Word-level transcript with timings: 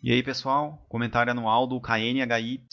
E 0.00 0.12
aí, 0.12 0.22
pessoal, 0.22 0.84
comentário 0.88 1.32
anual 1.32 1.66
do 1.66 1.80
KNHY, 1.80 2.64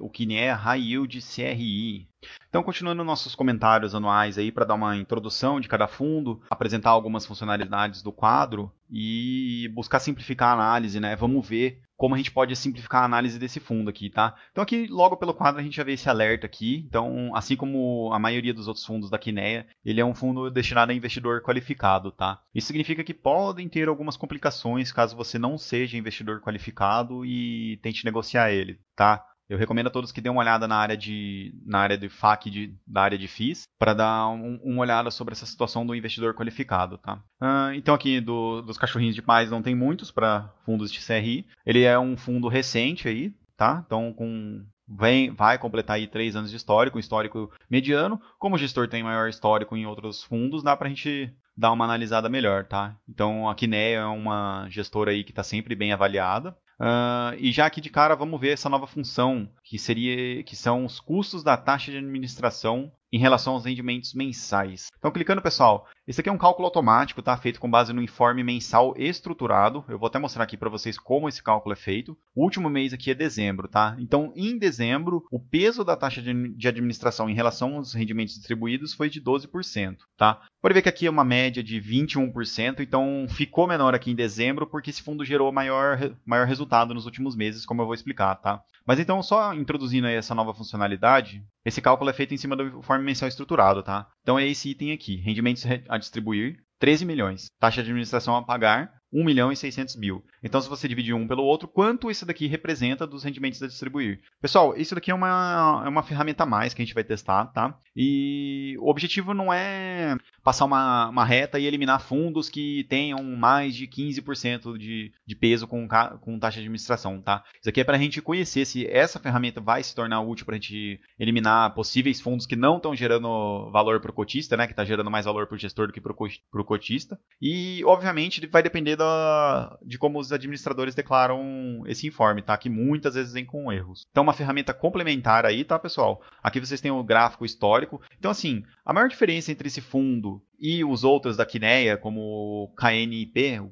o 0.00 0.08
KINEA 0.08 0.54
High 0.54 0.80
Yield 0.80 1.20
CRI. 1.20 2.08
Então, 2.48 2.62
continuando 2.62 3.02
nossos 3.02 3.34
comentários 3.34 3.94
anuais 3.94 4.38
aí 4.38 4.52
para 4.52 4.64
dar 4.64 4.74
uma 4.74 4.96
introdução 4.96 5.60
de 5.60 5.68
cada 5.68 5.88
fundo, 5.88 6.40
apresentar 6.50 6.90
algumas 6.90 7.26
funcionalidades 7.26 8.02
do 8.02 8.12
quadro 8.12 8.70
e 8.90 9.70
buscar 9.74 9.98
simplificar 9.98 10.50
a 10.50 10.52
análise, 10.52 11.00
né? 11.00 11.16
Vamos 11.16 11.48
ver 11.48 11.80
como 12.02 12.16
a 12.16 12.18
gente 12.18 12.32
pode 12.32 12.56
simplificar 12.56 13.02
a 13.02 13.04
análise 13.04 13.38
desse 13.38 13.60
fundo 13.60 13.88
aqui, 13.88 14.10
tá? 14.10 14.34
Então 14.50 14.60
aqui 14.60 14.88
logo 14.88 15.16
pelo 15.16 15.32
quadro 15.32 15.60
a 15.60 15.62
gente 15.62 15.76
já 15.76 15.84
vê 15.84 15.92
esse 15.92 16.08
alerta 16.08 16.46
aqui. 16.46 16.84
Então, 16.88 17.30
assim 17.32 17.54
como 17.54 18.12
a 18.12 18.18
maioria 18.18 18.52
dos 18.52 18.66
outros 18.66 18.84
fundos 18.84 19.08
da 19.08 19.20
Kinea, 19.20 19.66
ele 19.84 20.00
é 20.00 20.04
um 20.04 20.12
fundo 20.12 20.50
destinado 20.50 20.90
a 20.90 20.94
investidor 20.96 21.42
qualificado, 21.42 22.10
tá? 22.10 22.40
Isso 22.52 22.66
significa 22.66 23.04
que 23.04 23.14
podem 23.14 23.68
ter 23.68 23.86
algumas 23.86 24.16
complicações 24.16 24.90
caso 24.90 25.16
você 25.16 25.38
não 25.38 25.56
seja 25.56 25.96
investidor 25.96 26.40
qualificado 26.40 27.24
e 27.24 27.78
tente 27.82 28.04
negociar 28.04 28.50
ele, 28.50 28.80
tá? 28.96 29.24
Eu 29.52 29.58
recomendo 29.58 29.88
a 29.88 29.90
todos 29.90 30.10
que 30.10 30.20
dêem 30.22 30.32
uma 30.32 30.40
olhada 30.40 30.66
na 30.66 30.76
área 30.76 30.96
de 30.96 31.54
na 31.66 31.80
área 31.80 31.98
de 31.98 32.08
FAQ 32.08 32.50
de, 32.50 32.74
da 32.86 33.02
área 33.02 33.18
de 33.18 33.28
FIIs 33.28 33.64
para 33.78 33.92
dar 33.92 34.28
um, 34.28 34.58
uma 34.64 34.80
olhada 34.80 35.10
sobre 35.10 35.32
essa 35.32 35.44
situação 35.44 35.84
do 35.84 35.94
investidor 35.94 36.32
qualificado, 36.32 36.96
tá? 36.96 37.22
Uh, 37.38 37.74
então 37.74 37.94
aqui 37.94 38.18
do, 38.18 38.62
dos 38.62 38.78
cachorrinhos 38.78 39.14
de 39.14 39.20
paz 39.20 39.50
não 39.50 39.60
tem 39.60 39.74
muitos 39.74 40.10
para 40.10 40.50
fundos 40.64 40.90
de 40.90 41.04
CRI. 41.04 41.46
Ele 41.66 41.82
é 41.82 41.98
um 41.98 42.16
fundo 42.16 42.48
recente 42.48 43.06
aí, 43.06 43.34
tá? 43.54 43.82
Então 43.84 44.10
com 44.14 44.64
vem, 44.88 45.30
vai 45.30 45.58
completar 45.58 45.96
aí 45.96 46.06
três 46.06 46.34
anos 46.34 46.50
de 46.50 46.56
histórico, 46.56 46.98
histórico 46.98 47.52
mediano. 47.68 48.18
Como 48.38 48.54
o 48.54 48.58
gestor 48.58 48.88
tem 48.88 49.02
maior 49.02 49.28
histórico 49.28 49.76
em 49.76 49.84
outros 49.84 50.22
fundos, 50.24 50.62
dá 50.62 50.74
para 50.74 50.86
a 50.86 50.90
gente 50.90 51.30
dar 51.54 51.72
uma 51.72 51.84
analisada 51.84 52.30
melhor, 52.30 52.64
tá? 52.64 52.96
Então 53.06 53.50
a 53.50 53.54
Kinea 53.54 53.98
é 53.98 54.06
uma 54.06 54.66
gestora 54.70 55.10
aí 55.10 55.22
que 55.22 55.30
está 55.32 55.42
sempre 55.42 55.74
bem 55.74 55.92
avaliada. 55.92 56.56
Uh, 56.82 57.38
e 57.38 57.52
já 57.52 57.66
aqui 57.66 57.80
de 57.80 57.88
cara 57.88 58.16
vamos 58.16 58.40
ver 58.40 58.54
essa 58.54 58.68
nova 58.68 58.88
função 58.88 59.48
que 59.62 59.78
seria 59.78 60.42
que 60.42 60.56
são 60.56 60.84
os 60.84 60.98
custos 60.98 61.44
da 61.44 61.56
taxa 61.56 61.92
de 61.92 61.98
administração 61.98 62.90
em 63.12 63.18
relação 63.18 63.52
aos 63.52 63.64
rendimentos 63.64 64.14
mensais. 64.14 64.88
Então, 64.98 65.12
clicando, 65.12 65.42
pessoal, 65.42 65.86
esse 66.08 66.20
aqui 66.20 66.30
é 66.30 66.32
um 66.32 66.38
cálculo 66.38 66.66
automático, 66.66 67.22
tá? 67.22 67.36
Feito 67.36 67.60
com 67.60 67.70
base 67.70 67.92
no 67.92 68.02
informe 68.02 68.42
mensal 68.42 68.94
estruturado. 68.96 69.84
Eu 69.88 69.98
vou 69.98 70.06
até 70.06 70.18
mostrar 70.18 70.42
aqui 70.44 70.56
para 70.56 70.70
vocês 70.70 70.98
como 70.98 71.28
esse 71.28 71.42
cálculo 71.42 71.74
é 71.74 71.76
feito. 71.76 72.16
O 72.34 72.42
último 72.42 72.70
mês 72.70 72.92
aqui 72.92 73.10
é 73.10 73.14
dezembro, 73.14 73.68
tá? 73.68 73.94
Então, 73.98 74.32
em 74.34 74.58
dezembro, 74.58 75.22
o 75.30 75.38
peso 75.38 75.84
da 75.84 75.94
taxa 75.94 76.22
de 76.22 76.68
administração 76.68 77.28
em 77.28 77.34
relação 77.34 77.76
aos 77.76 77.92
rendimentos 77.92 78.34
distribuídos 78.34 78.94
foi 78.94 79.10
de 79.10 79.20
12%, 79.20 79.98
tá? 80.16 80.40
Pode 80.62 80.74
ver 80.74 80.82
que 80.82 80.88
aqui 80.88 81.06
é 81.08 81.10
uma 81.10 81.24
média 81.24 81.60
de 81.60 81.80
21%, 81.80 82.78
então 82.78 83.26
ficou 83.28 83.66
menor 83.66 83.96
aqui 83.96 84.12
em 84.12 84.14
dezembro 84.14 84.64
porque 84.64 84.90
esse 84.90 85.02
fundo 85.02 85.24
gerou 85.24 85.50
maior, 85.50 85.98
maior 86.24 86.46
resultado 86.46 86.94
nos 86.94 87.04
últimos 87.04 87.34
meses, 87.34 87.66
como 87.66 87.82
eu 87.82 87.86
vou 87.86 87.96
explicar, 87.96 88.36
tá? 88.36 88.62
Mas 88.86 89.00
então, 89.00 89.20
só 89.24 89.52
introduzindo 89.54 90.06
aí 90.06 90.14
essa 90.14 90.36
nova 90.36 90.54
funcionalidade, 90.54 91.42
esse 91.64 91.82
cálculo 91.82 92.10
é 92.10 92.12
feito 92.12 92.32
em 92.32 92.36
cima 92.36 92.54
do 92.54 92.78
informe 92.78 93.04
mensal 93.04 93.28
estruturado, 93.28 93.82
tá? 93.82 94.06
Então 94.22 94.38
é 94.38 94.46
esse 94.46 94.70
item 94.70 94.92
aqui, 94.92 95.16
rendimentos 95.16 95.64
a 95.88 95.98
distribuir, 95.98 96.60
13 96.82 97.04
milhões. 97.04 97.46
Taxa 97.60 97.80
de 97.80 97.90
administração 97.90 98.36
a 98.36 98.42
pagar, 98.42 98.92
1 99.12 99.22
milhão 99.24 99.52
e 99.52 99.56
600 99.56 99.94
mil. 99.94 100.24
Então, 100.42 100.60
se 100.60 100.68
você 100.68 100.88
dividir 100.88 101.14
um 101.14 101.28
pelo 101.28 101.44
outro, 101.44 101.68
quanto 101.68 102.10
isso 102.10 102.26
daqui 102.26 102.48
representa 102.48 103.06
dos 103.06 103.22
rendimentos 103.22 103.62
a 103.62 103.68
distribuir? 103.68 104.20
Pessoal, 104.40 104.76
isso 104.76 104.92
daqui 104.92 105.12
é 105.12 105.14
uma, 105.14 105.82
é 105.84 105.88
uma 105.88 106.02
ferramenta 106.02 106.42
a 106.42 106.46
mais 106.46 106.74
que 106.74 106.82
a 106.82 106.84
gente 106.84 106.94
vai 106.94 107.04
testar, 107.04 107.46
tá? 107.52 107.78
E 107.94 108.76
o 108.80 108.90
objetivo 108.90 109.32
não 109.32 109.52
é 109.52 110.16
passar 110.42 110.64
uma, 110.64 111.08
uma 111.08 111.24
reta 111.24 111.58
e 111.58 111.66
eliminar 111.66 112.00
fundos 112.00 112.48
que 112.48 112.84
tenham 112.88 113.22
mais 113.22 113.74
de 113.74 113.86
15% 113.86 114.76
de, 114.76 115.12
de 115.26 115.36
peso 115.36 115.66
com, 115.66 115.86
com 116.20 116.38
taxa 116.38 116.56
de 116.56 116.62
administração, 116.62 117.20
tá? 117.20 117.44
Isso 117.60 117.68
aqui 117.68 117.80
é 117.80 117.84
para 117.84 117.96
a 117.96 118.00
gente 118.00 118.20
conhecer 118.20 118.64
se 118.64 118.86
essa 118.86 119.20
ferramenta 119.20 119.60
vai 119.60 119.82
se 119.82 119.94
tornar 119.94 120.20
útil 120.20 120.44
para 120.44 120.56
a 120.56 120.58
gente 120.58 121.00
eliminar 121.18 121.74
possíveis 121.74 122.20
fundos 122.20 122.46
que 122.46 122.56
não 122.56 122.76
estão 122.76 122.94
gerando 122.94 123.70
valor 123.70 124.00
para 124.00 124.10
o 124.10 124.14
cotista, 124.14 124.56
né? 124.56 124.66
Que 124.66 124.72
está 124.72 124.84
gerando 124.84 125.10
mais 125.10 125.24
valor 125.24 125.46
para 125.46 125.54
o 125.54 125.58
gestor 125.58 125.86
do 125.86 125.92
que 125.92 126.00
para 126.00 126.12
o 126.12 126.64
cotista. 126.64 127.18
E, 127.40 127.82
obviamente, 127.84 128.46
vai 128.46 128.62
depender 128.62 128.96
da, 128.96 129.78
de 129.84 129.98
como 129.98 130.18
os 130.18 130.32
administradores 130.32 130.94
declaram 130.94 131.84
esse 131.86 132.06
informe, 132.06 132.42
tá? 132.42 132.56
Que 132.56 132.68
muitas 132.68 133.14
vezes 133.14 133.32
vem 133.32 133.44
com 133.44 133.72
erros. 133.72 134.06
Então, 134.10 134.22
uma 134.22 134.32
ferramenta 134.32 134.74
complementar 134.74 135.46
aí, 135.46 135.64
tá, 135.64 135.78
pessoal? 135.78 136.22
Aqui 136.42 136.58
vocês 136.60 136.80
têm 136.80 136.90
o 136.90 137.02
gráfico 137.02 137.44
histórico. 137.44 138.00
Então, 138.18 138.30
assim, 138.30 138.64
a 138.84 138.92
maior 138.92 139.08
diferença 139.08 139.52
entre 139.52 139.68
esse 139.68 139.80
fundo 139.80 140.31
e 140.58 140.84
os 140.84 141.02
outros 141.02 141.36
da 141.36 141.44
Kinea, 141.44 141.96
como 141.96 142.20
o 142.20 142.74
KNIP, 142.76 143.60
o 143.60 143.70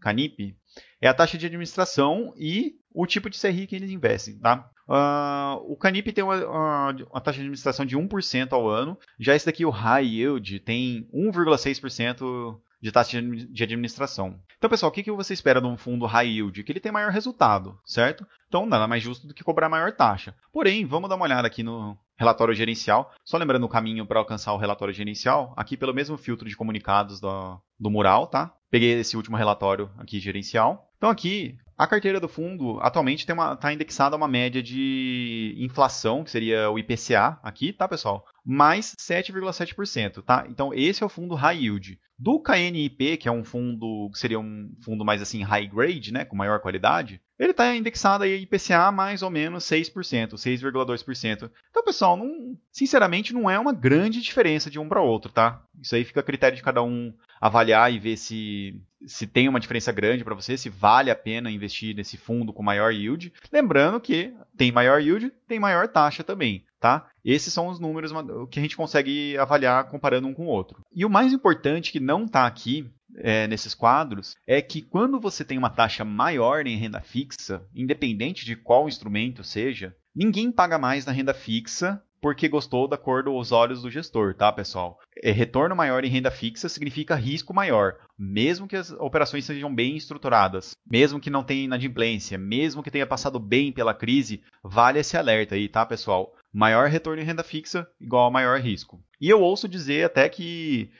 CANIP, 0.00 0.56
é 1.00 1.08
a 1.08 1.14
taxa 1.14 1.36
de 1.36 1.46
administração 1.46 2.32
e 2.36 2.76
o 2.92 3.06
tipo 3.06 3.28
de 3.28 3.38
CRI 3.38 3.66
que 3.66 3.76
eles 3.76 3.90
investem, 3.90 4.38
tá? 4.38 4.70
Uh, 4.88 5.70
o 5.70 5.76
Canip 5.76 6.12
tem 6.12 6.24
uma, 6.24 6.36
uma, 6.46 6.90
uma, 7.10 7.20
taxa 7.20 7.36
de 7.36 7.42
administração 7.42 7.84
de 7.84 7.96
1% 7.96 8.52
ao 8.52 8.68
ano. 8.68 8.98
Já 9.18 9.36
esse 9.36 9.44
daqui, 9.44 9.64
o 9.64 9.70
High 9.70 10.06
Yield, 10.06 10.60
tem 10.60 11.06
1,6% 11.12 12.58
de 12.80 12.92
taxa 12.92 13.20
de 13.20 13.62
administração. 13.62 14.40
Então, 14.56 14.70
pessoal, 14.70 14.90
o 14.90 14.92
que, 14.92 15.02
que 15.02 15.10
você 15.10 15.34
espera 15.34 15.60
de 15.60 15.66
um 15.66 15.76
fundo 15.76 16.06
high 16.06 16.28
yield? 16.28 16.62
Que 16.62 16.72
ele 16.72 16.80
tem 16.80 16.92
maior 16.92 17.10
resultado, 17.10 17.78
certo? 17.84 18.26
Então, 18.46 18.66
nada 18.66 18.86
mais 18.86 19.02
justo 19.02 19.26
do 19.26 19.34
que 19.34 19.44
cobrar 19.44 19.68
maior 19.68 19.92
taxa. 19.92 20.34
Porém, 20.52 20.84
vamos 20.86 21.08
dar 21.08 21.16
uma 21.16 21.24
olhada 21.24 21.46
aqui 21.46 21.62
no 21.62 21.98
relatório 22.18 22.54
gerencial. 22.54 23.12
Só 23.24 23.38
lembrando 23.38 23.64
o 23.64 23.68
caminho 23.68 24.04
para 24.04 24.18
alcançar 24.18 24.52
o 24.52 24.58
relatório 24.58 24.92
gerencial, 24.92 25.54
aqui 25.56 25.76
pelo 25.76 25.94
mesmo 25.94 26.18
filtro 26.18 26.48
de 26.48 26.56
comunicados 26.56 27.20
do, 27.20 27.60
do 27.78 27.90
mural, 27.90 28.26
tá? 28.26 28.52
Peguei 28.70 28.98
esse 28.98 29.16
último 29.16 29.36
relatório 29.36 29.90
aqui 29.96 30.18
gerencial. 30.20 30.90
Então, 30.98 31.08
aqui, 31.08 31.56
a 31.76 31.86
carteira 31.86 32.18
do 32.18 32.28
fundo 32.28 32.78
atualmente 32.80 33.20
está 33.20 33.72
indexada 33.72 34.16
a 34.16 34.18
uma 34.18 34.26
média 34.26 34.60
de 34.60 35.54
inflação, 35.58 36.24
que 36.24 36.30
seria 36.30 36.68
o 36.68 36.78
IPCA 36.78 37.38
aqui, 37.40 37.72
tá, 37.72 37.86
pessoal? 37.86 38.26
Mais 38.44 38.94
7,7%, 38.98 40.22
tá? 40.22 40.44
Então, 40.50 40.74
esse 40.74 41.04
é 41.04 41.06
o 41.06 41.08
fundo 41.08 41.36
high 41.36 41.56
yield. 41.56 41.98
Do 42.18 42.42
KNIP, 42.42 43.18
que 43.18 43.28
é 43.28 43.32
um 43.32 43.44
fundo 43.44 44.10
que 44.12 44.18
seria 44.18 44.40
um 44.40 44.74
fundo 44.84 45.04
mais 45.04 45.22
assim 45.22 45.44
high 45.44 45.68
grade, 45.68 46.12
né, 46.12 46.24
com 46.24 46.34
maior 46.34 46.58
qualidade, 46.58 47.22
ele 47.38 47.52
está 47.52 47.74
indexado 47.74 48.24
aí 48.24 48.42
IPCA 48.42 48.90
mais 48.90 49.22
ou 49.22 49.30
menos 49.30 49.64
6%, 49.64 50.34
6,2%. 50.34 51.50
Então, 51.70 51.84
pessoal, 51.84 52.16
não, 52.16 52.56
sinceramente 52.72 53.32
não 53.32 53.48
é 53.48 53.58
uma 53.58 53.72
grande 53.72 54.20
diferença 54.20 54.70
de 54.70 54.78
um 54.78 54.88
para 54.88 55.00
outro, 55.00 55.32
tá? 55.32 55.62
Isso 55.80 55.94
aí 55.94 56.04
fica 56.04 56.20
a 56.20 56.24
critério 56.24 56.56
de 56.56 56.62
cada 56.62 56.82
um 56.82 57.12
avaliar 57.40 57.92
e 57.92 57.98
ver 57.98 58.16
se 58.16 58.80
se 59.06 59.26
tem 59.26 59.48
uma 59.48 59.60
diferença 59.60 59.92
grande 59.92 60.24
para 60.24 60.34
você, 60.34 60.56
se 60.56 60.68
vale 60.68 61.10
a 61.10 61.14
pena 61.14 61.50
investir 61.50 61.94
nesse 61.94 62.16
fundo 62.16 62.52
com 62.52 62.62
maior 62.62 62.92
yield. 62.92 63.32
Lembrando 63.52 64.00
que 64.00 64.34
tem 64.56 64.72
maior 64.72 65.00
yield, 65.00 65.32
tem 65.46 65.60
maior 65.60 65.86
taxa 65.86 66.24
também, 66.24 66.64
tá? 66.80 67.08
Esses 67.24 67.52
são 67.52 67.68
os 67.68 67.78
números 67.78 68.10
que 68.50 68.58
a 68.58 68.62
gente 68.62 68.76
consegue 68.76 69.38
avaliar 69.38 69.88
comparando 69.88 70.26
um 70.26 70.34
com 70.34 70.46
o 70.46 70.50
outro. 70.50 70.80
E 70.92 71.04
o 71.04 71.10
mais 71.10 71.32
importante 71.32 71.92
que 71.92 72.00
não 72.00 72.24
está 72.24 72.46
aqui 72.46 72.90
é, 73.18 73.46
nesses 73.46 73.74
quadros 73.74 74.34
é 74.46 74.60
que 74.62 74.82
quando 74.82 75.20
você 75.20 75.44
tem 75.44 75.58
uma 75.58 75.70
taxa 75.70 76.04
maior 76.04 76.66
em 76.66 76.76
renda 76.76 77.00
fixa, 77.00 77.62
independente 77.74 78.44
de 78.44 78.56
qual 78.56 78.88
instrumento 78.88 79.44
seja, 79.44 79.94
ninguém 80.14 80.50
paga 80.50 80.78
mais 80.78 81.04
na 81.04 81.12
renda 81.12 81.34
fixa 81.34 82.02
porque 82.20 82.48
gostou 82.48 82.88
da 82.88 82.96
cor 82.96 83.22
dos 83.22 83.52
olhos 83.52 83.82
do 83.82 83.90
gestor, 83.90 84.34
tá, 84.34 84.52
pessoal? 84.52 84.98
É, 85.22 85.30
retorno 85.30 85.76
maior 85.76 86.04
em 86.04 86.08
renda 86.08 86.30
fixa 86.30 86.68
significa 86.68 87.14
risco 87.14 87.54
maior, 87.54 87.96
mesmo 88.18 88.66
que 88.66 88.76
as 88.76 88.90
operações 88.90 89.44
sejam 89.44 89.72
bem 89.72 89.96
estruturadas, 89.96 90.72
mesmo 90.90 91.20
que 91.20 91.30
não 91.30 91.44
tenha 91.44 91.64
inadimplência, 91.64 92.36
mesmo 92.36 92.82
que 92.82 92.90
tenha 92.90 93.06
passado 93.06 93.38
bem 93.38 93.72
pela 93.72 93.94
crise, 93.94 94.42
vale 94.62 94.98
esse 94.98 95.16
alerta 95.16 95.54
aí, 95.54 95.68
tá, 95.68 95.86
pessoal? 95.86 96.34
Maior 96.52 96.88
retorno 96.88 97.22
em 97.22 97.26
renda 97.26 97.44
fixa 97.44 97.86
igual 98.00 98.26
a 98.26 98.30
maior 98.30 98.58
risco. 98.60 99.00
E 99.20 99.28
eu 99.28 99.40
ouço 99.40 99.68
dizer 99.68 100.04
até 100.04 100.28
que, 100.28 100.90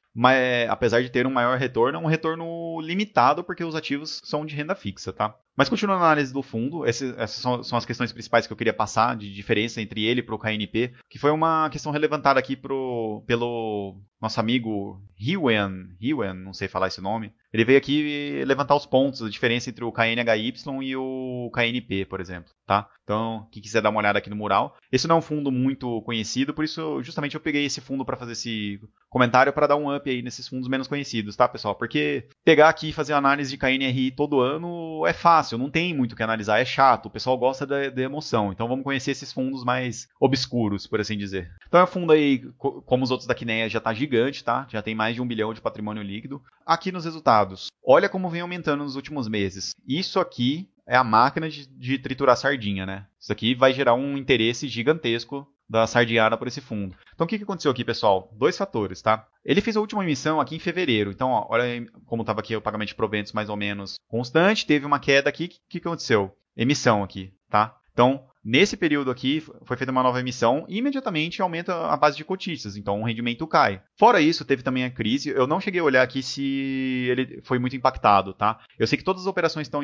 apesar 0.69 1.03
de 1.03 1.11
ter 1.11 1.27
um 1.27 1.31
maior 1.31 1.59
retorno, 1.59 1.99
é 1.99 2.03
um 2.03 2.07
retorno 2.07 2.81
limitado 2.81 3.45
porque 3.45 3.65
os 3.65 3.75
ativos 3.75 4.21
são 4.25 4.45
de 4.45 4.55
renda 4.55 4.75
fixa, 4.75 5.13
tá? 5.13 5.37
Mas 5.59 5.69
continuando 5.69 6.05
a 6.05 6.07
análise 6.07 6.33
do 6.33 6.41
fundo, 6.41 6.87
essas 6.87 7.33
são, 7.33 7.65
são, 7.65 7.77
as 7.77 7.85
questões 7.85 8.13
principais 8.13 8.47
que 8.47 8.53
eu 8.53 8.57
queria 8.57 8.73
passar 8.73 9.17
de 9.17 9.35
diferença 9.35 9.83
entre 9.83 10.05
ele 10.05 10.23
para 10.23 10.37
o 10.37 10.39
KNP, 10.39 10.93
que 11.11 11.19
foi 11.19 11.33
uma 11.33 11.69
questão 11.69 11.91
levantada 11.91 12.39
aqui 12.39 12.55
pro, 12.55 13.25
pelo 13.27 14.01
nosso 14.21 14.39
amigo 14.39 15.01
Hiwen, 15.19 15.97
Hiwen, 16.01 16.35
não 16.35 16.53
sei 16.53 16.69
falar 16.69 16.87
esse 16.87 17.01
nome, 17.01 17.33
ele 17.53 17.65
veio 17.65 17.79
aqui 17.79 18.45
levantar 18.47 18.77
os 18.77 18.87
pontos, 18.87 19.21
a 19.21 19.29
diferença 19.29 19.69
entre 19.69 19.85
o 19.85 19.91
KNHY 19.91 20.55
e 20.83 20.97
o 20.97 21.51
KNP, 21.53 22.05
por 22.05 22.21
exemplo, 22.21 22.53
tá? 22.65 22.89
Então, 23.03 23.49
quem 23.51 23.63
quiser 23.63 23.81
dar 23.81 23.91
uma 23.91 23.99
olhada 23.99 24.19
aqui 24.19 24.31
no 24.31 24.37
mural. 24.37 24.77
Esse 24.93 25.09
não 25.09 25.17
é 25.17 25.19
um 25.19 25.23
fundo 25.23 25.51
muito 25.51 26.03
conhecido, 26.03 26.55
por 26.55 26.65
isso 26.65 27.03
justamente 27.03 27.35
eu 27.35 27.41
peguei 27.41 27.65
esse 27.65 27.81
fundo 27.81 28.05
para 28.09 28.17
fazer 28.17 28.33
esse 28.33 28.81
comentário 29.11 29.53
para 29.53 29.67
dar 29.67 29.77
um 29.77 29.95
up 29.95 30.09
aí 30.09 30.23
nesses 30.23 30.49
fundos 30.49 30.67
menos 30.67 30.89
conhecidos, 30.89 31.37
tá, 31.37 31.47
pessoal? 31.47 31.75
Porque 31.75 32.27
pegar 32.43 32.71
aqui 32.71 32.89
e 32.89 32.93
fazer 32.93 33.13
análise 33.13 33.51
de 33.51 33.59
KNRI 33.59 34.13
todo 34.13 34.41
ano 34.41 35.07
é 35.07 35.13
fácil, 35.13 35.59
não 35.59 35.71
tem 35.71 35.95
muito 35.95 36.13
o 36.13 36.17
que 36.17 36.23
analisar, 36.23 36.59
é 36.59 36.65
chato, 36.65 37.07
o 37.07 37.11
pessoal 37.11 37.37
gosta 37.37 37.67
da, 37.67 38.03
emoção. 38.03 38.51
Então 38.51 38.67
vamos 38.67 38.85
conhecer 38.85 39.11
esses 39.11 39.33
fundos 39.33 39.63
mais 39.63 40.09
obscuros, 40.19 40.87
por 40.87 41.01
assim 41.01 41.19
dizer. 41.19 41.51
Então 41.67 41.81
é 41.81 41.85
um 41.85 41.87
fundo 41.87 42.13
aí, 42.13 42.43
como 42.57 43.05
os 43.05 43.11
outros 43.11 43.27
da 43.27 43.35
Kinea, 43.35 43.69
já 43.69 43.81
tá 43.81 43.93
gigante, 43.93 44.43
tá? 44.43 44.67
Já 44.71 44.81
tem 44.81 44.95
mais 44.95 45.15
de 45.15 45.21
um 45.21 45.27
bilhão 45.27 45.53
de 45.53 45.61
patrimônio 45.61 46.03
líquido. 46.03 46.43
Aqui 46.65 46.91
nos 46.91 47.05
resultados, 47.05 47.69
olha 47.85 48.09
como 48.09 48.31
vem 48.31 48.41
aumentando 48.41 48.85
nos 48.85 48.97
últimos 48.97 49.29
meses. 49.29 49.73
Isso 49.87 50.19
aqui 50.19 50.67
é 50.87 50.97
a 50.97 51.05
máquina 51.05 51.51
de, 51.51 51.67
de 51.67 51.99
triturar 51.99 52.37
sardinha, 52.37 52.87
né? 52.87 53.07
Isso 53.21 53.31
aqui 53.31 53.55
vai 53.55 53.75
gerar 53.75 53.95
um 53.95 54.17
interesse 54.17 54.67
gigantesco 54.67 55.47
da 55.69 55.87
sardinhada 55.87 56.37
por 56.37 56.49
esse 56.49 56.61
fundo. 56.61 56.97
Então 57.15 57.25
o 57.25 57.29
que, 57.29 57.37
que 57.37 57.45
aconteceu 57.45 57.71
aqui, 57.71 57.85
pessoal? 57.85 58.33
Dois 58.37 58.57
fatores, 58.57 59.03
tá? 59.03 59.27
Ele 59.45 59.61
fez 59.61 59.77
a 59.77 59.81
última 59.81 60.03
emissão 60.03 60.41
aqui 60.41 60.57
em 60.57 60.61
fevereiro. 60.61 61.11
Então, 61.11 61.31
ó, 61.31 61.47
olha 61.51 61.87
como 62.07 62.23
estava 62.23 62.41
aqui 62.41 62.57
o 62.57 62.61
pagamento 62.61 62.89
de 62.89 62.95
proventos 62.95 63.33
mais 63.33 63.49
ou 63.49 63.57
menos 63.57 63.97
constante. 64.09 64.67
Teve 64.67 64.87
uma 64.87 64.99
queda 64.99 65.29
aqui. 65.29 65.45
O 65.45 65.49
que, 65.49 65.81
que 65.81 65.89
aconteceu? 65.89 66.35
Emissão 66.57 67.03
aqui, 67.03 67.33
tá? 67.51 67.77
Então, 67.93 68.28
Nesse 68.51 68.79
período 68.79 69.11
aqui, 69.11 69.43
foi 69.67 69.77
feita 69.77 69.93
uma 69.93 70.03
nova 70.03 70.21
emissão 70.21 70.65
e 70.71 70.79
imediatamente 70.79 71.43
aumenta 71.43 71.75
a 71.89 71.95
base 71.99 72.17
de 72.17 72.25
cotistas, 72.25 72.79
então 72.79 73.03
o 73.03 73.05
rendimento 73.05 73.47
cai. 73.47 73.83
Fora 73.99 74.23
isso, 74.23 74.43
teve 74.43 74.63
também 74.63 74.85
a 74.85 74.91
crise. 74.91 75.29
Eu 75.29 75.47
não 75.47 75.61
cheguei 75.61 75.83
a 75.83 75.85
olhar 75.85 76.03
aqui 76.03 76.23
se 76.23 77.07
ele 77.11 77.43
foi 77.43 77.59
muito 77.59 77.77
impactado, 77.77 78.33
tá? 78.33 78.59
Eu 78.79 78.87
sei 78.87 78.97
que 78.97 79.05
todas 79.05 79.21
as 79.21 79.29
operações 79.29 79.67
estão 79.67 79.83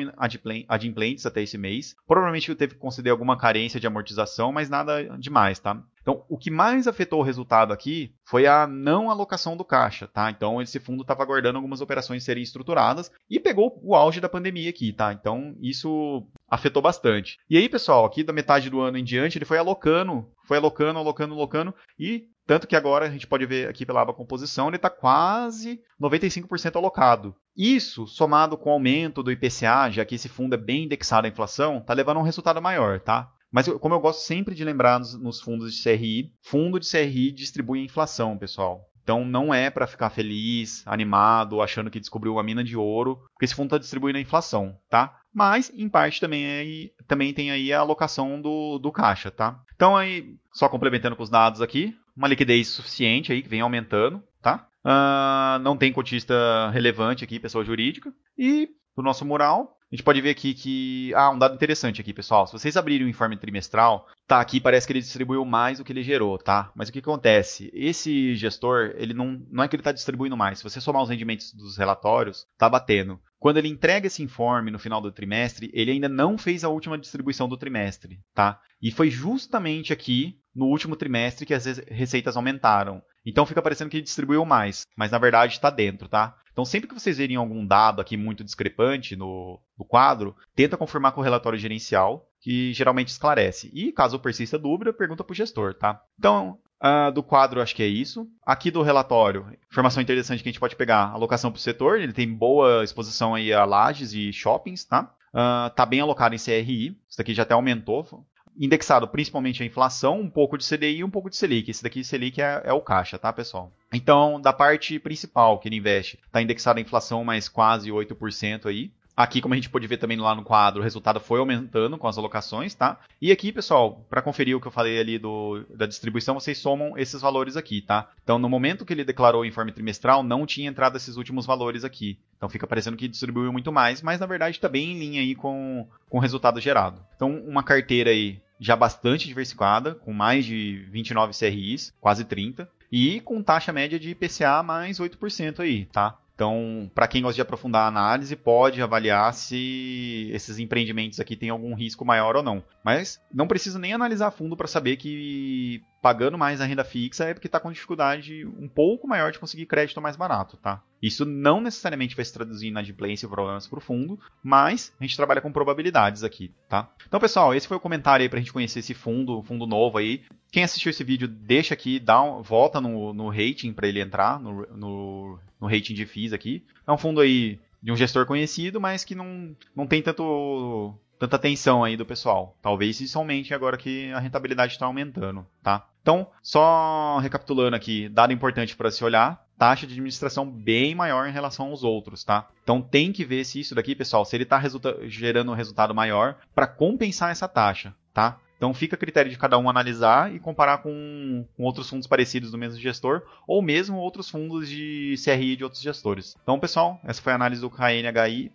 adimplentes 0.67 1.27
até 1.27 1.43
esse 1.43 1.59
mês. 1.59 1.95
Provavelmente 2.07 2.55
teve 2.55 2.73
que 2.73 2.79
conceder 2.79 3.11
alguma 3.11 3.37
carência 3.37 3.79
de 3.79 3.85
amortização, 3.85 4.51
mas 4.51 4.67
nada 4.67 5.15
demais, 5.19 5.59
tá? 5.59 5.79
Então, 6.01 6.23
o 6.29 6.37
que 6.37 6.51
mais 6.51 6.87
afetou 6.87 7.19
o 7.19 7.23
resultado 7.23 7.73
aqui 7.73 8.13
foi 8.23 8.45
a 8.45 8.67
não 8.67 9.09
alocação 9.09 9.57
do 9.57 9.65
caixa, 9.65 10.07
tá? 10.07 10.29
Então, 10.29 10.61
esse 10.61 10.79
fundo 10.79 11.01
estava 11.01 11.23
aguardando 11.23 11.57
algumas 11.57 11.81
operações 11.81 12.23
serem 12.23 12.43
estruturadas 12.43 13.11
e 13.27 13.39
pegou 13.39 13.79
o 13.83 13.95
auge 13.95 14.21
da 14.21 14.29
pandemia 14.29 14.69
aqui, 14.69 14.93
tá? 14.93 15.11
Então, 15.11 15.55
isso 15.59 16.27
afetou 16.55 16.81
bastante. 16.81 17.37
E 17.49 17.57
aí, 17.57 17.69
pessoal, 17.69 18.05
aqui 18.05 18.23
da 18.23 18.33
metade 18.33 18.69
do 18.69 18.81
ano 18.81 18.97
em 18.97 19.03
diante, 19.03 19.37
ele 19.37 19.45
foi 19.45 19.57
alocando, 19.57 20.27
foi 20.47 20.57
alocando, 20.57 20.99
alocando, 20.99 21.33
alocando 21.33 21.75
e 21.99 22.25
tanto 22.47 22.67
que 22.67 22.75
agora 22.75 23.05
a 23.05 23.09
gente 23.09 23.25
pode 23.25 23.45
ver 23.45 23.67
aqui 23.67 23.85
pela 23.85 24.01
aba 24.01 24.13
composição, 24.13 24.67
ele 24.67 24.75
está 24.75 24.89
quase 24.89 25.79
95% 25.99 26.75
alocado. 26.75 27.35
Isso, 27.57 28.05
somado 28.05 28.57
com 28.57 28.69
o 28.69 28.73
aumento 28.73 29.23
do 29.23 29.31
IPCA, 29.31 29.89
já 29.89 30.05
que 30.05 30.15
esse 30.15 30.29
fundo 30.29 30.53
é 30.53 30.57
bem 30.57 30.83
indexado 30.83 31.25
à 31.25 31.29
inflação, 31.29 31.79
está 31.79 31.93
levando 31.93 32.17
a 32.17 32.19
um 32.19 32.23
resultado 32.23 32.61
maior, 32.61 32.99
tá? 32.99 33.31
Mas 33.51 33.67
como 33.67 33.95
eu 33.95 33.99
gosto 33.99 34.19
sempre 34.19 34.53
de 34.53 34.63
lembrar 34.63 34.99
nos, 34.99 35.41
fundos 35.41 35.73
de 35.73 35.81
CRI, 35.81 36.31
fundo 36.43 36.79
de 36.79 36.89
CRI 36.89 37.31
distribui 37.31 37.79
a 37.79 37.85
inflação, 37.85 38.37
pessoal. 38.37 38.81
Então 39.01 39.23
não 39.23 39.53
é 39.53 39.69
para 39.69 39.87
ficar 39.87 40.09
feliz, 40.09 40.83
animado, 40.85 41.61
achando 41.61 41.89
que 41.89 41.99
descobriu 41.99 42.33
uma 42.33 42.43
mina 42.43 42.63
de 42.63 42.75
ouro, 42.75 43.17
porque 43.33 43.45
esse 43.45 43.55
fundo 43.55 43.67
está 43.67 43.77
distribuindo 43.77 44.17
a 44.17 44.21
inflação, 44.21 44.75
tá? 44.89 45.15
Mas, 45.35 45.69
em 45.75 45.89
parte, 45.89 46.21
também, 46.21 46.45
é, 46.45 46.89
também 47.05 47.33
tem 47.33 47.51
aí 47.51 47.73
a 47.73 47.81
alocação 47.81 48.41
do, 48.41 48.79
do 48.79 48.89
caixa, 48.89 49.29
tá? 49.29 49.59
Então 49.75 49.97
aí, 49.97 50.33
só 50.53 50.69
complementando 50.69 51.13
com 51.13 51.23
os 51.23 51.29
dados 51.29 51.61
aqui, 51.61 51.93
uma 52.15 52.29
liquidez 52.29 52.69
suficiente 52.69 53.33
aí, 53.33 53.41
que 53.41 53.49
vem 53.49 53.59
aumentando, 53.59 54.23
tá? 54.41 54.65
Uh, 54.85 55.59
não 55.59 55.75
tem 55.75 55.91
cotista 55.91 56.69
relevante 56.69 57.21
aqui, 57.21 57.37
pessoa 57.37 57.65
jurídica. 57.65 58.13
E 58.37 58.69
do 58.95 59.03
nosso 59.03 59.25
mural, 59.25 59.74
a 59.91 59.95
gente 59.95 60.03
pode 60.03 60.19
ver 60.19 60.31
aqui 60.31 60.53
que. 60.53 61.13
Ah, 61.13 61.29
um 61.29 61.37
dado 61.37 61.53
interessante 61.53 62.01
aqui, 62.01 62.13
pessoal. 62.13 62.47
Se 62.47 62.53
vocês 62.53 62.75
abrirem 62.75 63.05
o 63.05 63.09
informe 63.09 63.37
trimestral, 63.37 64.07
tá 64.27 64.41
aqui, 64.41 64.59
parece 64.59 64.87
que 64.87 64.93
ele 64.93 64.99
distribuiu 64.99 65.45
mais 65.45 65.77
do 65.77 65.83
que 65.83 65.93
ele 65.93 66.01
gerou, 66.01 66.37
tá? 66.37 66.71
Mas 66.75 66.89
o 66.89 66.91
que 66.91 66.99
acontece? 66.99 67.69
Esse 67.73 68.35
gestor, 68.35 68.93
ele 68.97 69.13
não, 69.13 69.45
não 69.51 69.63
é 69.63 69.67
que 69.67 69.75
ele 69.75 69.81
está 69.81 69.91
distribuindo 69.91 70.35
mais. 70.35 70.57
Se 70.57 70.63
você 70.63 70.81
somar 70.81 71.03
os 71.03 71.09
rendimentos 71.09 71.53
dos 71.53 71.77
relatórios, 71.77 72.45
tá 72.57 72.67
batendo. 72.67 73.19
Quando 73.37 73.57
ele 73.57 73.67
entrega 73.67 74.07
esse 74.07 74.23
informe 74.23 74.71
no 74.71 74.79
final 74.79 74.99
do 74.99 75.11
trimestre, 75.11 75.69
ele 75.71 75.91
ainda 75.91 76.09
não 76.09 76.35
fez 76.35 76.63
a 76.63 76.69
última 76.69 76.97
distribuição 76.97 77.47
do 77.47 77.57
trimestre, 77.57 78.19
tá? 78.33 78.59
E 78.81 78.91
foi 78.91 79.11
justamente 79.11 79.93
aqui 79.93 80.39
no 80.55 80.65
último 80.65 80.95
trimestre 80.95 81.45
que 81.45 81.53
as 81.53 81.65
receitas 81.87 82.35
aumentaram. 82.35 83.03
Então 83.23 83.45
fica 83.45 83.61
parecendo 83.61 83.89
que 83.89 83.97
ele 83.97 84.03
distribuiu 84.03 84.43
mais, 84.45 84.87
mas 84.97 85.11
na 85.11 85.17
verdade 85.17 85.53
está 85.53 85.69
dentro, 85.69 86.07
tá? 86.07 86.35
Então, 86.55 86.63
sempre 86.63 86.87
que 86.87 86.93
vocês 86.93 87.17
verem 87.17 87.35
algum 87.35 87.67
dado 87.67 87.99
aqui 87.99 88.15
muito 88.15 88.41
discrepante 88.41 89.13
no, 89.13 89.59
no 89.77 89.83
quadro, 89.83 90.33
tenta 90.55 90.77
confirmar 90.77 91.11
com 91.11 91.19
o 91.19 91.23
relatório 91.23 91.59
gerencial, 91.59 92.29
que 92.39 92.71
geralmente 92.71 93.09
esclarece. 93.09 93.69
E 93.73 93.91
caso 93.91 94.17
persista 94.17 94.57
dúvida, 94.57 94.93
pergunta 94.93 95.21
para 95.21 95.33
o 95.33 95.35
gestor, 95.35 95.73
tá? 95.73 96.01
Então, 96.17 96.57
uh, 96.81 97.11
do 97.11 97.21
quadro, 97.21 97.61
acho 97.61 97.75
que 97.75 97.83
é 97.83 97.87
isso. 97.87 98.25
Aqui 98.45 98.71
do 98.71 98.81
relatório, 98.81 99.45
informação 99.69 100.01
interessante 100.01 100.41
que 100.41 100.47
a 100.47 100.51
gente 100.53 100.59
pode 100.61 100.77
pegar: 100.77 101.11
alocação 101.11 101.51
para 101.51 101.57
o 101.57 101.61
setor, 101.61 101.99
ele 101.99 102.13
tem 102.13 102.33
boa 102.33 102.85
exposição 102.85 103.35
aí 103.35 103.51
a 103.51 103.65
lajes 103.65 104.13
e 104.13 104.31
shoppings, 104.31 104.85
tá? 104.85 105.13
Uh, 105.33 105.69
tá 105.75 105.85
bem 105.85 105.99
alocado 105.99 106.33
em 106.33 106.39
CRI, 106.39 106.97
isso 107.09 107.17
daqui 107.17 107.33
já 107.33 107.43
até 107.43 107.53
aumentou, 107.53 108.25
indexado 108.57 109.07
principalmente 109.07 109.61
a 109.61 109.65
inflação, 109.65 110.19
um 110.19 110.29
pouco 110.29 110.57
de 110.57 110.67
CDI 110.67 110.97
e 110.97 111.03
um 111.03 111.09
pouco 111.09 111.29
de 111.29 111.37
Selic. 111.37 111.69
Esse 111.69 111.83
daqui, 111.83 112.03
Selic, 112.03 112.41
é, 112.41 112.61
é 112.65 112.73
o 112.73 112.81
caixa, 112.81 113.17
tá, 113.17 113.31
pessoal? 113.31 113.71
Então, 113.93 114.39
da 114.39 114.53
parte 114.53 114.99
principal 114.99 115.59
que 115.59 115.67
ele 115.67 115.77
investe, 115.77 116.19
está 116.25 116.41
indexado 116.41 116.79
a 116.79 116.81
inflação 116.81 117.23
mais 117.23 117.47
quase 117.47 117.89
8% 117.89 118.65
aí. 118.65 118.91
Aqui, 119.15 119.39
como 119.39 119.53
a 119.53 119.55
gente 119.55 119.69
pode 119.69 119.87
ver 119.87 119.95
também 119.95 120.17
lá 120.17 120.35
no 120.35 120.43
quadro, 120.43 120.81
o 120.81 120.83
resultado 120.83 121.21
foi 121.21 121.39
aumentando 121.39 121.97
com 121.97 122.05
as 122.05 122.17
alocações, 122.17 122.75
tá? 122.75 122.99
E 123.21 123.31
aqui, 123.31 123.49
pessoal, 123.49 124.05
para 124.09 124.21
conferir 124.21 124.57
o 124.57 124.59
que 124.59 124.67
eu 124.67 124.71
falei 124.71 124.99
ali 124.99 125.17
do, 125.17 125.63
da 125.69 125.85
distribuição, 125.85 126.33
vocês 126.37 126.57
somam 126.57 126.97
esses 126.97 127.21
valores 127.21 127.55
aqui, 127.55 127.81
tá? 127.81 128.09
Então, 128.21 128.37
no 128.37 128.49
momento 128.49 128.83
que 128.83 128.91
ele 128.91 129.05
declarou 129.05 129.43
o 129.43 129.45
informe 129.45 129.71
trimestral, 129.71 130.21
não 130.21 130.45
tinha 130.45 130.69
entrado 130.69 130.97
esses 130.97 131.15
últimos 131.15 131.45
valores 131.45 131.85
aqui. 131.85 132.19
Então, 132.35 132.49
fica 132.49 132.67
parecendo 132.67 132.97
que 132.97 133.07
distribuiu 133.07 133.53
muito 133.53 133.71
mais, 133.71 134.01
mas 134.01 134.19
na 134.19 134.25
verdade 134.25 134.57
está 134.57 134.67
bem 134.67 134.91
em 134.91 134.99
linha 134.99 135.21
aí 135.21 135.33
com, 135.33 135.87
com 136.09 136.17
o 136.17 136.21
resultado 136.21 136.59
gerado. 136.59 137.01
Então, 137.15 137.41
uma 137.47 137.63
carteira 137.63 138.09
aí 138.09 138.41
já 138.59 138.75
bastante 138.75 139.27
diversificada, 139.27 139.95
com 139.95 140.13
mais 140.13 140.45
de 140.45 140.85
29 140.91 141.33
CRIs, 141.37 141.93
quase 141.99 142.23
30, 142.23 142.69
e 142.91 143.19
com 143.21 143.43
taxa 143.43 143.73
média 143.73 143.99
de 143.99 144.11
IPCA 144.11 144.63
mais 144.63 144.99
8% 144.99 145.59
aí, 145.59 145.85
tá? 145.85 146.17
Então, 146.35 146.91
para 146.93 147.07
quem 147.07 147.21
gosta 147.21 147.35
de 147.35 147.41
aprofundar 147.41 147.83
a 147.83 147.87
análise, 147.87 148.35
pode 148.35 148.81
avaliar 148.81 149.33
se 149.33 150.29
esses 150.33 150.59
empreendimentos 150.59 151.19
aqui 151.19 151.33
têm 151.33 151.49
algum 151.49 151.73
risco 151.73 152.03
maior 152.03 152.35
ou 152.35 152.43
não. 152.43 152.61
Mas 152.83 153.21
não 153.33 153.47
precisa 153.47 153.79
nem 153.79 153.93
analisar 153.93 154.27
a 154.27 154.31
fundo 154.31 154.57
para 154.57 154.67
saber 154.67 154.97
que 154.97 155.81
pagando 156.01 156.37
mais 156.37 156.61
a 156.61 156.65
renda 156.65 156.83
fixa 156.83 157.23
é 157.23 157.33
porque 157.33 157.47
está 157.47 157.59
com 157.59 157.71
dificuldade 157.71 158.45
um 158.59 158.67
pouco 158.67 159.07
maior 159.07 159.31
de 159.31 159.39
conseguir 159.39 159.65
crédito 159.65 159.99
mais 159.99 160.15
barato, 160.15 160.55
tá? 160.57 160.83
Isso 161.01 161.25
não 161.25 161.59
necessariamente 161.59 162.15
vai 162.15 162.23
se 162.23 162.31
traduzir 162.31 162.67
em 162.67 162.69
inadimplência 162.69 163.25
e 163.25 163.29
problemas 163.29 163.65
para 163.65 163.79
o 163.79 163.81
fundo, 163.81 164.19
mas 164.43 164.93
a 164.99 165.03
gente 165.03 165.15
trabalha 165.15 165.41
com 165.41 165.51
probabilidades 165.51 166.23
aqui, 166.23 166.53
tá? 166.69 166.91
Então, 167.07 167.19
pessoal, 167.19 167.55
esse 167.55 167.67
foi 167.67 167.77
o 167.77 167.79
comentário 167.79 168.23
aí 168.23 168.29
para 168.29 168.37
a 168.37 168.41
gente 168.41 168.53
conhecer 168.53 168.79
esse 168.79 168.93
fundo, 168.93 169.41
fundo 169.41 169.65
novo 169.65 169.97
aí. 169.97 170.23
Quem 170.51 170.63
assistiu 170.63 170.91
esse 170.91 171.03
vídeo, 171.03 171.27
deixa 171.27 171.73
aqui, 171.73 171.99
dá 171.99 172.21
um, 172.21 172.43
volta 172.43 172.79
no, 172.79 173.11
no 173.11 173.29
rating 173.29 173.73
para 173.73 173.87
ele 173.87 173.99
entrar, 173.99 174.39
no, 174.39 174.65
no, 174.75 175.39
no 175.65 175.71
rating 175.71 175.93
de 175.93 176.05
FIIs 176.05 176.31
aqui. 176.31 176.63
É 176.87 176.91
um 176.91 176.97
fundo 176.97 177.19
aí 177.19 177.59
de 177.81 177.91
um 177.91 177.95
gestor 177.95 178.25
conhecido, 178.25 178.79
mas 178.79 179.03
que 179.03 179.15
não, 179.15 179.55
não 179.75 179.87
tem 179.87 180.01
tanto 180.01 180.93
tanta 181.17 181.37
atenção 181.37 181.83
aí 181.83 181.95
do 181.95 182.05
pessoal. 182.05 182.55
Talvez 182.61 182.99
isso 182.99 183.17
aumente 183.17 183.53
agora 183.53 183.77
que 183.77 184.11
a 184.11 184.19
rentabilidade 184.19 184.73
está 184.73 184.85
aumentando, 184.85 185.45
tá? 185.63 185.87
Então, 186.01 186.27
só 186.41 187.17
recapitulando 187.19 187.75
aqui, 187.75 188.09
dado 188.09 188.33
importante 188.33 188.75
para 188.75 188.91
se 188.91 189.03
olhar, 189.03 189.43
taxa 189.57 189.87
de 189.87 189.93
administração 189.93 190.45
bem 190.45 190.93
maior 190.93 191.27
em 191.27 191.31
relação 191.31 191.67
aos 191.67 191.83
outros, 191.83 192.23
tá? 192.23 192.47
Então 192.63 192.81
tem 192.81 193.11
que 193.11 193.23
ver 193.23 193.43
se 193.45 193.61
isso 193.61 193.73
daqui, 193.73 193.95
pessoal, 193.95 194.25
se 194.25 194.35
ele 194.35 194.43
está 194.43 194.61
gerando 195.03 195.51
um 195.51 195.55
resultado 195.55 195.95
maior 195.95 196.35
para 196.53 196.67
compensar 196.67 197.31
essa 197.31 197.47
taxa, 197.47 197.95
tá? 198.13 198.39
Então 198.57 198.73
fica 198.73 198.95
a 198.95 198.99
critério 198.99 199.29
de 199.29 199.37
cada 199.37 199.57
um 199.57 199.69
analisar 199.69 200.33
e 200.33 200.39
comparar 200.39 200.79
com, 200.79 201.45
com, 201.55 201.63
outros 201.63 201.89
fundos 201.89 202.07
parecidos 202.07 202.51
do 202.51 202.57
mesmo 202.57 202.79
gestor, 202.79 203.21
ou 203.47 203.61
mesmo 203.61 203.97
outros 203.97 204.29
fundos 204.29 204.69
de 204.69 205.15
CRI 205.23 205.55
de 205.55 205.63
outros 205.63 205.81
gestores. 205.81 206.35
Então, 206.41 206.59
pessoal, 206.59 206.99
essa 207.03 207.21
foi 207.21 207.33
a 207.33 207.35
análise 207.35 207.61
do 207.61 207.69
KNHY. 207.69 208.51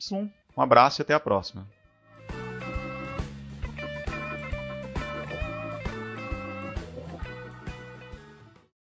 Um 0.57 0.63
abraço 0.63 1.01
e 1.01 1.03
até 1.03 1.15
a 1.15 1.21
próxima. 1.21 1.67